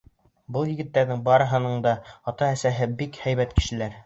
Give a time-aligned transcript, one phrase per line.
[0.55, 1.93] Был егеттәрҙең барыһының да
[2.33, 3.97] ата-әсәһе бик һәйбәт кешеләр.